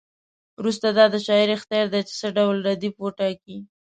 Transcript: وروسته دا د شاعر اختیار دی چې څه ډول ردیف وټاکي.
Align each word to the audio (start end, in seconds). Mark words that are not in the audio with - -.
وروسته 0.59 0.87
دا 0.97 1.05
د 1.13 1.15
شاعر 1.25 1.49
اختیار 1.57 1.85
دی 1.93 2.01
چې 2.07 2.13
څه 2.19 2.27
ډول 2.37 2.57
ردیف 2.67 2.95
وټاکي. 3.01 3.57